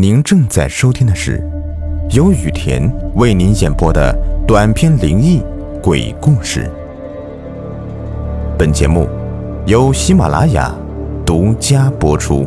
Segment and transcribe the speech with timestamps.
[0.00, 1.42] 您正在收听的是
[2.10, 4.16] 由雨田为您演播的
[4.46, 5.42] 短篇灵异
[5.82, 6.70] 鬼故事。
[8.56, 9.08] 本节目
[9.66, 10.72] 由喜马拉雅
[11.26, 12.46] 独家播出。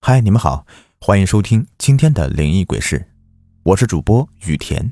[0.00, 0.64] 嗨，你们好，
[0.98, 3.06] 欢迎收听今天的灵异鬼事，
[3.62, 4.90] 我是主播雨田。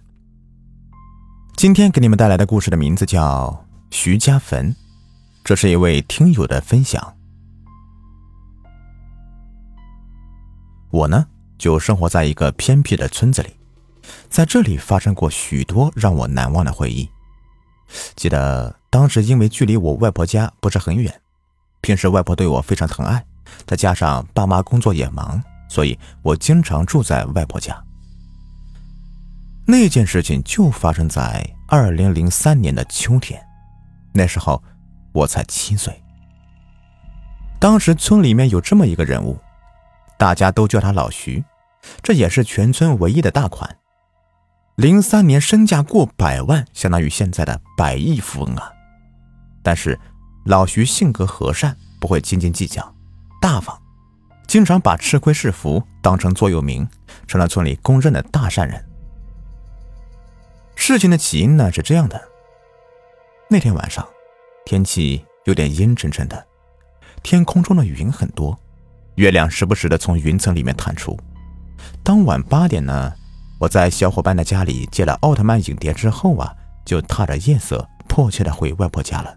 [1.57, 4.77] 今天给你们带来的故事的名字叫徐家坟，
[5.43, 7.15] 这是一位听友的分享。
[10.93, 13.49] 我呢，就生活在一个偏僻的村子里，
[14.29, 17.09] 在这里发生过许多让我难忘的回忆。
[18.15, 21.23] 记得当时因为距离我外婆家不是很远，
[21.81, 23.25] 平时外婆对我非常疼爱，
[23.67, 27.83] 再加上爸妈工作也忙，所以我经常住在外婆家。
[29.67, 33.43] 那件事情就发生在二零零三年的秋天，
[34.13, 34.63] 那时候
[35.15, 36.03] 我才七岁。
[37.59, 39.39] 当时村里面有这么一个人物。
[40.23, 41.45] 大家都叫他老徐，
[42.01, 43.79] 这也是全村唯一的大款。
[44.77, 48.71] 零三年身价过百万，相当于现在的百亿富翁啊！
[49.65, 49.99] 但是
[50.45, 52.95] 老徐性格和善，不会斤斤计较，
[53.41, 53.77] 大方，
[54.47, 56.89] 经常把吃亏是福当成座右铭，
[57.27, 58.81] 成了村里公认的大善人。
[60.77, 62.23] 事情的起因呢是这样的：
[63.51, 64.07] 那天晚上，
[64.65, 66.47] 天气有点阴沉沉的，
[67.25, 68.57] 天空中的云很多。
[69.17, 71.19] 月亮时不时的从云层里面探出。
[72.03, 73.13] 当晚八点呢，
[73.59, 76.53] 我在小伙伴的家里借了奥特曼影碟之后啊，
[76.85, 79.37] 就踏着夜色迫切的回外婆家了。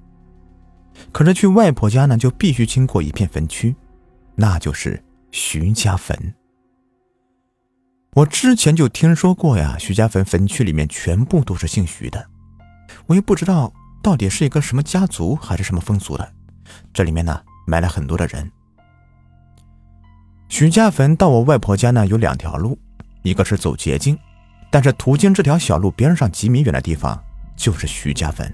[1.12, 3.76] 可是去外婆家呢，就必须经过一片坟区，
[4.36, 6.34] 那就是徐家坟。
[8.14, 12.26] 我之前就听说过呀，徐家坟坟区里面全部都是姓徐的，
[13.08, 16.34] 我也不知道到底是一个什么家族还是什么风俗的。
[16.94, 18.50] 这里面呢，埋了很多的人。
[20.48, 22.78] 徐家坟到我外婆家呢，有两条路，
[23.24, 24.18] 一个是走捷径，
[24.70, 27.22] 但是途经这条小路边上几米远的地方
[27.58, 28.52] 就是徐家坟。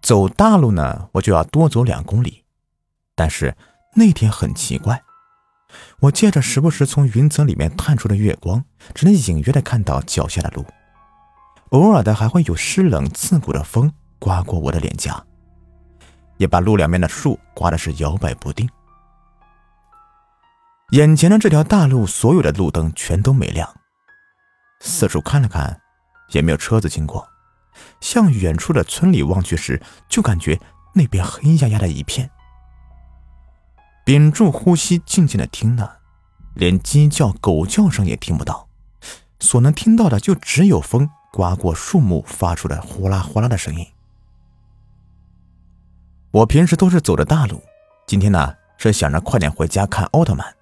[0.00, 2.42] 走大路呢，我就要多走两公里。
[3.14, 3.54] 但是
[3.94, 5.00] 那天很奇怪，
[6.00, 10.64] 我借着时不时从云层里面探出的月光，只能隐约的看到脚下的路，
[11.70, 15.24] 偶尔的还会有湿冷刺骨的风刮过我的脸颊，
[16.38, 18.68] 也把路两边的树刮的是摇摆不定。
[20.94, 23.68] 眼前的这条大路，所有的路灯全都没亮。
[24.78, 25.80] 四处看了看，
[26.28, 27.28] 也没有车子经过。
[28.00, 30.56] 向远处的村里望去时，就感觉
[30.94, 32.30] 那边黑压压的一片。
[34.04, 35.90] 屏住呼吸，静静的听呢，
[36.54, 38.68] 连鸡叫、狗叫声也听不到，
[39.40, 43.84] 所能听到的就只有风刮过树木发出的呼啦呼啦的声音。
[46.30, 47.60] 我平时都是走的大路，
[48.06, 50.54] 今天呢是想着快点回家看奥特曼。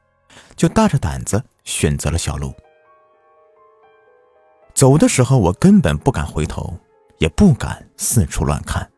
[0.62, 2.54] 就大着胆子选择了小路。
[4.72, 6.78] 走的时候，我根本不敢回头，
[7.18, 8.88] 也不敢四处乱看，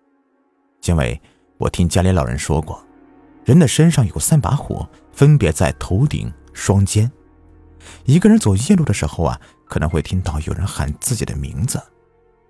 [0.82, 1.18] 因为
[1.56, 2.84] 我听家里老人说过，
[3.46, 7.10] 人的身上有三把火，分别在头顶、双肩。
[8.04, 11.82] 一个人走夜路的时候啊，可能会听到有人喊自己的名字，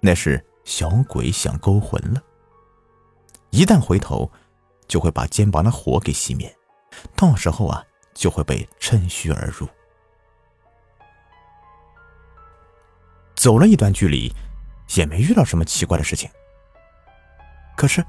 [0.00, 2.20] 那是小鬼想勾魂了。
[3.50, 4.28] 一旦回头，
[4.88, 6.52] 就会把肩膀的火给熄灭，
[7.14, 7.84] 到时候啊。
[8.14, 9.68] 就会被趁虚而入。
[13.34, 14.32] 走了一段距离，
[14.94, 16.30] 也没遇到什么奇怪的事情。
[17.76, 18.02] 可是，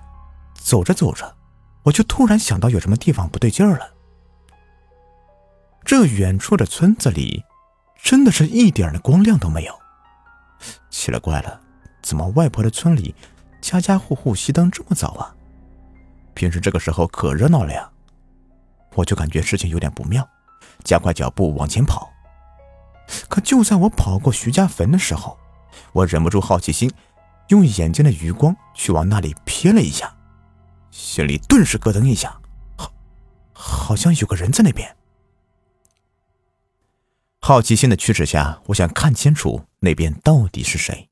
[0.54, 1.36] 走着走着，
[1.84, 3.92] 我就突然想到有什么地方不对劲儿了。
[5.84, 7.44] 这远处的村子里，
[8.02, 9.74] 真的是一点的光亮都没有。
[10.90, 11.60] 奇了怪了，
[12.02, 13.14] 怎么外婆的村里，
[13.62, 15.36] 家家户户熄灯这么早啊？
[16.34, 17.92] 平时这个时候可热闹了呀。
[18.96, 20.28] 我就感觉事情有点不妙，
[20.84, 22.12] 加快脚步往前跑。
[23.30, 25.38] 可就在我跑过徐家坟的时候，
[25.94, 26.92] 我忍不住好奇心，
[27.50, 30.16] 用眼睛的余光去往那里瞥了一下，
[30.90, 32.36] 心里顿时咯噔一下，
[32.78, 32.92] 好，
[33.54, 34.96] 好像有个人在那边。
[37.42, 41.10] 好奇心的驱使下，我想看清楚那边到底是谁。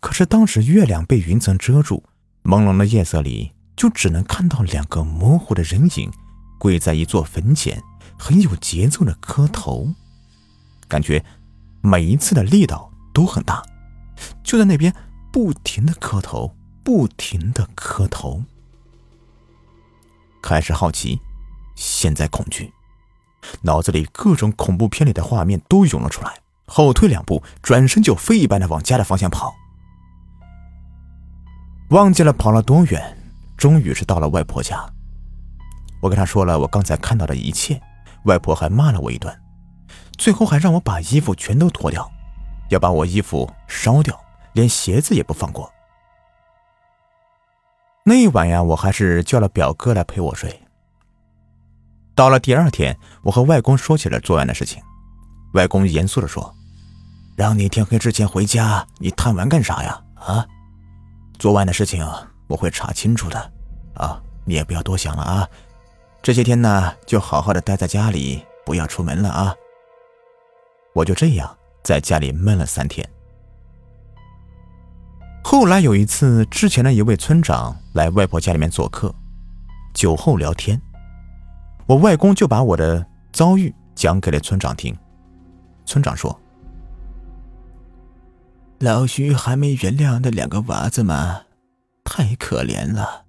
[0.00, 2.02] 可是当时月亮被云层遮住，
[2.42, 6.10] 朦胧的夜色里，就只能看到两个模糊的人影。
[6.58, 7.82] 跪在一座坟前，
[8.18, 9.94] 很有节奏的磕头，
[10.88, 11.24] 感觉
[11.80, 13.62] 每一次的力道都很大，
[14.42, 14.92] 就在那边
[15.32, 18.42] 不停的磕头，不停的磕头。
[20.42, 21.20] 开始好奇，
[21.74, 22.72] 现在恐惧，
[23.62, 29.54] 脑子里各种恐怖片里的画面都涌了出来，后退两步，转身就飞一般的往家的方向跑。
[31.90, 33.16] 忘记了跑了多远，
[33.56, 34.92] 终于是到了外婆家。
[36.00, 37.80] 我跟他说了我刚才看到的一切，
[38.24, 39.36] 外婆还骂了我一顿，
[40.16, 42.10] 最后还让我把衣服全都脱掉，
[42.70, 44.18] 要把我衣服烧掉，
[44.52, 45.72] 连鞋子也不放过。
[48.04, 50.62] 那一晚呀，我还是叫了表哥来陪我睡。
[52.14, 54.82] 到了第二天，我和外公说起了昨晚的事情，
[55.54, 56.54] 外公严肃的说
[57.36, 60.00] ：“让你天黑之前回家，你贪玩干啥呀？
[60.14, 60.46] 啊，
[61.38, 62.04] 昨晚的事情
[62.48, 63.52] 我会查清楚的，
[63.94, 65.48] 啊，你也不要多想了啊。”
[66.28, 69.54] 这些天呢，就好好的待在家里，不要出门了啊！
[70.92, 73.08] 我就这样在家里闷了三天。
[75.42, 79.10] 后来有一次，之前的一位村长来外婆家里面做客，
[79.94, 80.78] 酒后聊天，
[81.86, 84.94] 我外公就把我的遭遇讲给了村长听。
[85.86, 86.38] 村长说
[88.80, 91.44] ：“老徐还没原谅那两个娃子吗？
[92.04, 93.24] 太可怜了。”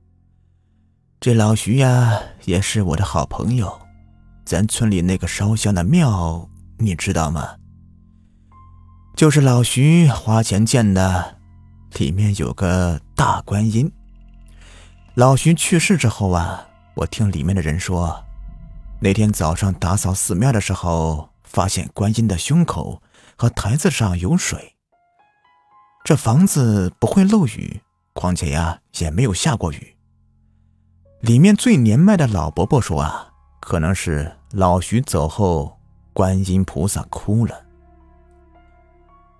[1.22, 3.78] 这老徐呀，也是我的好朋友。
[4.46, 7.58] 咱村里那个烧香的庙，你知道吗？
[9.18, 11.38] 就是老徐花钱建的，
[11.98, 13.92] 里面有个大观音。
[15.14, 18.24] 老徐去世之后啊，我听里面的人说，
[19.02, 23.02] 那天早上打扫寺庙的时候，发现观音的胸口
[23.36, 24.74] 和台子上有水。
[26.06, 27.82] 这房子不会漏雨，
[28.14, 29.98] 况且呀，也没有下过雨。
[31.22, 33.28] 里面最年迈的老伯伯说：“啊，
[33.60, 35.78] 可能是老徐走后，
[36.14, 37.66] 观音菩萨哭了。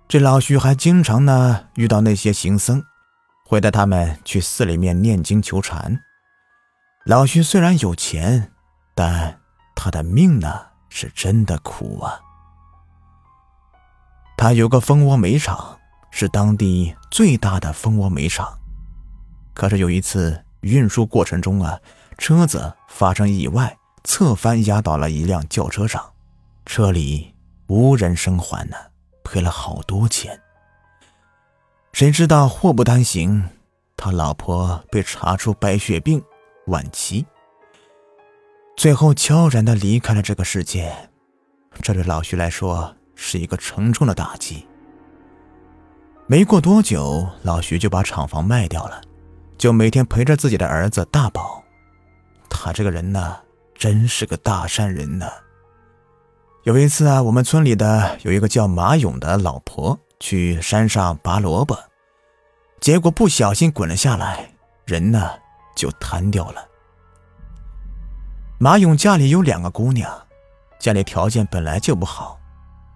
[0.06, 2.84] 这老徐还经常呢遇到那些行僧，
[3.46, 5.98] 会带他们去寺里面念经求禅。
[7.06, 8.52] 老徐虽然有钱，
[8.94, 9.40] 但
[9.74, 12.20] 他的命呢是真的苦啊。
[14.36, 15.78] 他有个蜂窝煤厂，
[16.10, 18.58] 是当地最大的蜂窝煤厂，
[19.54, 21.80] 可是有一次。”运输过程中啊，
[22.18, 26.12] 车子发生意外，侧翻压倒了一辆轿车上，
[26.66, 27.34] 车里
[27.66, 28.76] 无人生还呢，
[29.24, 30.38] 赔了好多钱。
[31.92, 33.42] 谁知道祸不单行，
[33.96, 36.22] 他老婆被查出白血病
[36.66, 37.26] 晚期，
[38.76, 40.94] 最后悄然的离开了这个世界。
[41.82, 44.66] 这对老徐来说是一个沉重的打击。
[46.26, 49.00] 没过多久，老徐就把厂房卖掉了。
[49.60, 51.62] 就每天陪着自己的儿子大宝，
[52.48, 53.36] 他这个人呢，
[53.74, 55.28] 真是个大善人呢。
[56.62, 61.78] 有一次啊，我们村里的有一个叫马勇的老婆去山上拔萝卜，
[62.80, 64.50] 结果不小心滚了下来，
[64.86, 65.28] 人呢
[65.76, 66.66] 就瘫掉了。
[68.58, 70.10] 马勇家里有两个姑娘，
[70.78, 72.40] 家里条件本来就不好，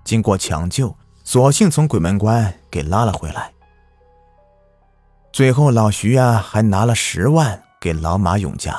[0.03, 3.53] 经过抢救，索性从鬼门关给拉了回来。
[5.35, 8.73] 最后，老徐呀还拿了十万给老马永家。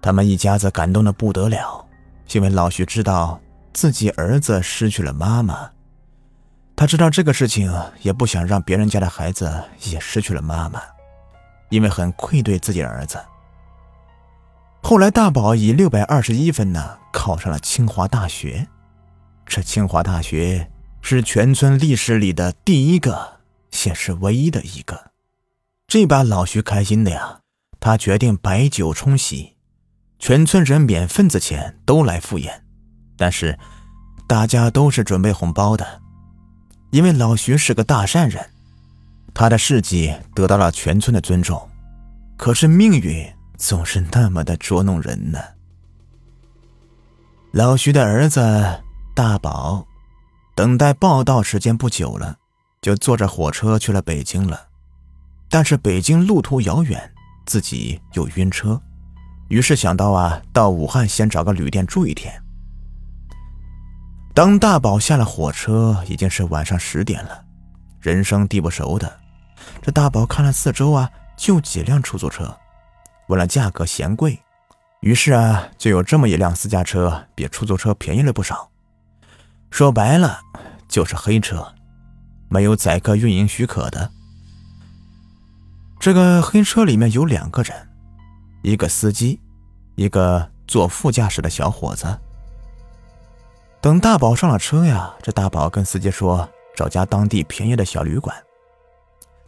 [0.00, 1.84] 他们一家子感动的不得了，
[2.32, 3.38] 因为老徐知道
[3.74, 5.70] 自己儿子失去了妈妈，
[6.74, 7.70] 他知道这个事情
[8.00, 9.52] 也不想让别人家的孩子
[9.82, 10.80] 也失去了妈妈，
[11.68, 13.22] 因为很愧对自己儿子。
[14.82, 18.66] 后来，大宝以六百二十一分呢考上了清华大学，
[19.44, 20.70] 这清华大学
[21.02, 23.33] 是全村历史里的第一个。
[23.86, 25.10] 也是唯一的一个，
[25.86, 27.40] 这把老徐开心的呀，
[27.80, 29.56] 他决定摆酒冲喜，
[30.18, 32.64] 全村人免份子钱都来赴宴，
[33.16, 33.58] 但是
[34.26, 36.00] 大家都是准备红包的，
[36.90, 38.50] 因为老徐是个大善人，
[39.34, 41.68] 他的事迹得到了全村的尊重，
[42.36, 45.40] 可是命运总是那么的捉弄人呢。
[47.52, 48.40] 老徐的儿子
[49.14, 49.86] 大宝，
[50.54, 52.38] 等待报道时间不久了。
[52.84, 54.60] 就坐着火车去了北京了，
[55.48, 57.10] 但是北京路途遥远，
[57.46, 58.78] 自己又晕车，
[59.48, 62.30] 于是想到啊，到武汉先找个旅店住一天。
[64.34, 67.42] 当大宝下了火车，已经是晚上十点了，
[68.02, 69.10] 人生地不熟的，
[69.80, 72.54] 这大宝看了四周啊，就几辆出租车，
[73.28, 74.38] 问了价格嫌贵，
[75.00, 78.70] 于是啊，就有这么一辆私家车，比出租车便宜了不少，
[79.70, 80.38] 说白了
[80.86, 81.66] 就是黑车。
[82.54, 84.12] 没有载客运营许可的，
[85.98, 87.74] 这个黑车里面有两个人，
[88.62, 89.40] 一个司机，
[89.96, 92.06] 一个坐副驾驶的小伙子。
[93.80, 98.36] 等大宝上了车呀，这大宝跟司机说找家当地便宜的小旅馆。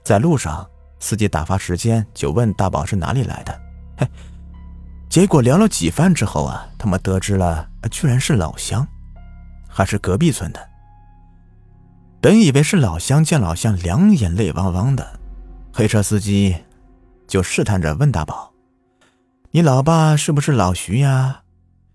[0.02, 3.60] 在路上，司机打发时间，就问大宝是哪里来的。
[3.98, 4.08] 嘿，
[5.08, 8.84] 结果聊了几番之后啊，他们得知了，居然是老乡，
[9.68, 10.70] 还是隔壁村的。
[12.20, 15.20] 本以为是老乡，见老乡两眼泪汪汪的，
[15.72, 16.56] 黑车司机
[17.28, 18.52] 就试探着问大宝
[19.52, 21.42] ：“你老爸是不是老徐呀？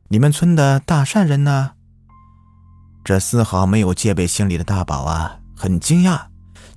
[0.08, 1.72] 你们村的大善人呢？”
[3.04, 6.22] 这丝毫没有戒备心理的大宝啊，很惊讶，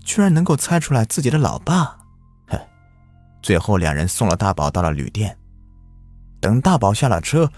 [0.03, 1.99] 居然能够猜出来自己的老爸。
[2.49, 2.59] 哼！
[3.43, 5.37] 最后两人送了大宝到了旅店。
[6.41, 7.49] 等大宝下了车，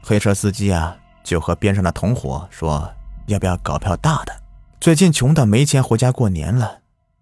[0.00, 2.88] 黑车司机啊就和边上的同伙说
[3.26, 4.43] ：“要不要搞票大的？
[4.84, 6.80] 最近穷的没钱回家过年了，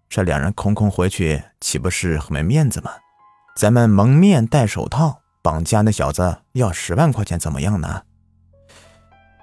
[0.09, 2.91] 这两人空空回去，岂不是很没面子吗？
[3.55, 8.01] 咱们蒙面戴手套绑架那小子，要十万块钱，怎么样呢？”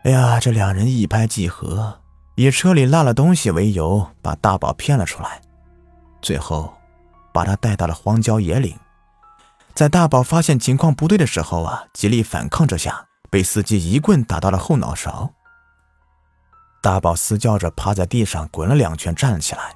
[0.04, 2.02] 哎呀，这两人一拍即合，
[2.34, 5.40] 以车里落了东西为由，把大宝骗了出来，
[6.20, 6.74] 最后
[7.32, 8.76] 把他带到了荒郊野岭。
[9.72, 15.32] 在大宝发现情况不对的时候啊，极力反抗之下，被司机一棍打到了后脑勺。
[16.80, 19.74] 大宝嘶叫着趴在地上滚了两圈，站起来。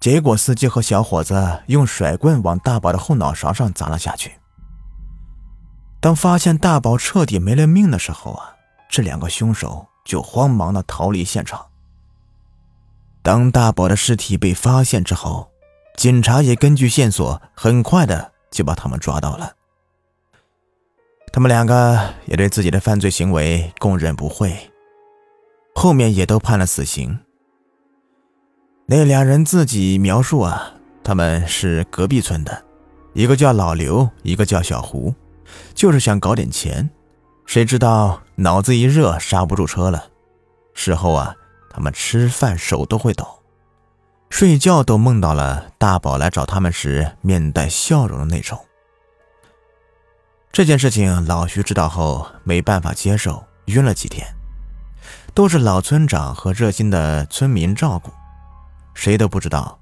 [0.00, 4.32] 结果司机和小伙子用甩棍往大宝的后脑勺上砸了下去。
[6.00, 8.54] 当发现大宝彻底没了命的时候啊！
[8.88, 11.66] 这两个凶手就慌忙的逃离现场。
[13.22, 15.50] 当大宝的尸体被发现之后，
[15.96, 19.52] 警察也根据线索，很快的就把他们抓到了。
[21.32, 24.70] 他们两个也对自己的犯罪行为供认不讳，
[25.78, 27.20] 后面也都判了死刑。
[28.86, 30.72] 那两人自己描述啊，
[31.04, 32.64] 他们是隔壁村的，
[33.12, 35.14] 一个叫老刘，一个叫小胡，
[35.74, 36.90] 就是想搞点钱。
[37.46, 40.06] 谁知道脑子一热刹不住车了，
[40.74, 41.36] 事后啊，
[41.70, 43.24] 他们吃饭手都会抖，
[44.30, 48.58] 睡觉都梦到了大宝来找他们时面带笑容的那种。
[50.50, 54.26] 这件事情老徐知道后没办法接受，晕了几天，
[55.34, 58.10] 都是老村长和热心的村民照顾，
[58.94, 59.78] 谁都不知道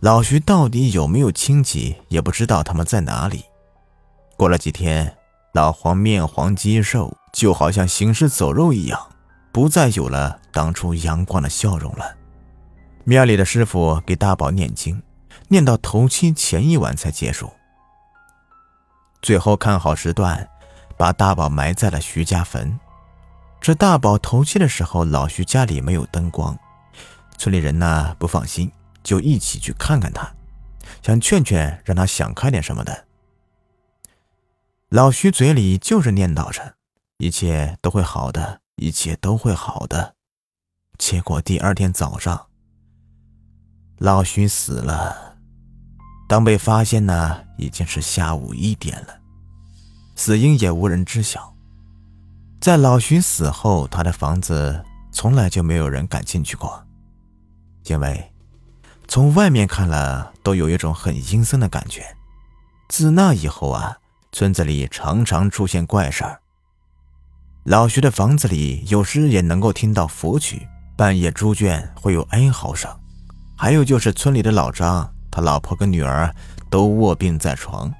[0.00, 3.44] 老徐到底有没有亲戚，也不知道他们在哪里。
[4.36, 5.16] 过了几天。
[5.54, 9.00] 老黄面黄肌瘦，就好像行尸走肉一样，
[9.52, 12.16] 不再有了当初阳光的笑容了。
[13.04, 15.00] 庙里的师傅给大宝念经，
[15.46, 17.52] 念到头七前一晚才结束。
[19.22, 20.48] 最后看好时段，
[20.96, 22.76] 把大宝埋在了徐家坟。
[23.64, 26.54] 这大宝头七的时候，老徐家里没有灯光，
[27.38, 28.70] 村里人呢不放心，
[29.02, 30.30] 就一起去看看他，
[31.02, 33.06] 想劝劝，让他想开点什么的。
[34.90, 36.74] 老徐嘴里就是念叨着，
[37.16, 40.14] 一切都会好的，一切都会好的。
[40.98, 42.48] 结果第二天早上，
[43.96, 45.38] 老徐死了。
[46.28, 49.18] 当被发现呢，已经是下午一点了，
[50.16, 51.53] 死因也无人知晓。
[52.64, 56.82] 在老徐死后，他的房子从来就没有人敢进去过，
[57.84, 58.32] 因为
[59.06, 62.02] 从外面看了都有一种很阴森的感觉。
[62.88, 63.98] 自那以后啊。
[64.32, 66.40] 村子里常常出现怪事儿。
[67.64, 70.66] 老徐的房子里有时也能够听到佛曲，
[70.96, 72.90] 半夜猪圈会有哀嚎声。
[73.56, 76.34] 还有就是村里的老张，他老婆跟女儿
[76.70, 77.92] 都卧病在床，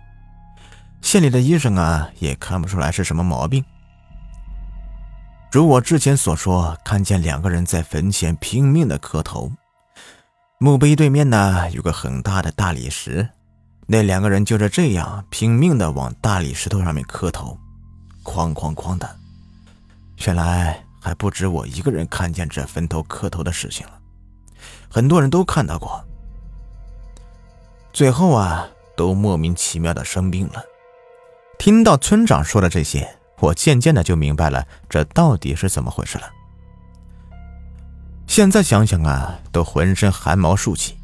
[1.02, 3.62] 县里的医生啊也看不出来是什么毛病。
[5.54, 9.52] 如我之前所说，看见两个人在坟前拼命的磕头，
[10.58, 13.28] 墓碑对面呢有个很大的大理石。
[13.86, 17.56] 那两个人就是这样拼命的往大理石头上面磕头，
[18.24, 19.08] 哐哐哐的。
[20.26, 23.92] 原来还不止我一个人看见这坟头磕头的事情了，
[24.90, 26.04] 很多人都看到过。
[27.92, 30.60] 最后啊，都莫名其妙的生病了。
[31.60, 33.08] 听到村长说的这些，
[33.44, 36.24] 我渐渐的就明白了这到底是怎么回事了。
[38.26, 40.96] 现在想想啊，都浑身汗毛竖起。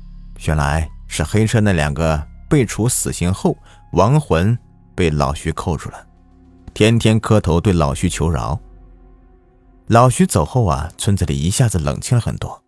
[0.47, 2.27] 原来是黑车那两个。
[2.51, 3.57] 被处死刑后，
[3.93, 4.59] 亡魂
[4.97, 6.05] 被老徐扣住了，
[6.75, 8.59] 天天磕头对老徐求饶。
[9.87, 12.65] 老徐走后啊，村子里一下子冷清了很多，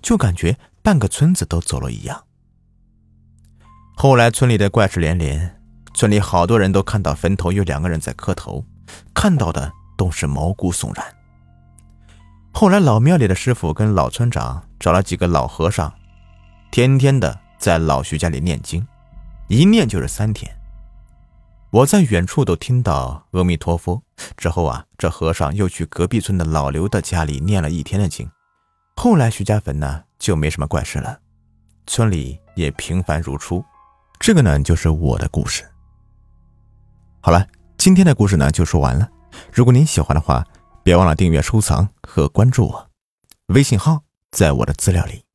[0.00, 2.22] 就感觉半个村子都走了一样。
[3.96, 5.60] 后来村里的怪事连连，
[5.92, 8.64] 村里好多人都看到坟头有两个人在磕头，
[9.14, 11.04] 看到的都是毛骨悚然。
[12.52, 15.92] 后来老庙里的师傅跟老村长找了几个老和尚，
[16.70, 18.86] 天天的在老徐家里念经。
[19.48, 20.50] 一念就是三天，
[21.70, 24.02] 我在远处都听到阿弥陀佛。
[24.36, 28.28] 之后啊，这和尚又去隔壁村的老刘的家里念了一天的经。
[28.96, 31.18] 后来徐家坟呢就没什么怪事了，
[31.86, 33.62] 村里也平凡如初。
[34.18, 35.62] 这个呢就是我的故事。
[37.20, 37.46] 好了，
[37.86, 39.08] 今天的故事呢就说完了。
[39.52, 40.44] 如果您喜欢的话，
[40.82, 42.90] 别忘了订阅、收藏和关注我。
[43.54, 44.00] 微信号
[44.32, 45.25] 在我的资料里。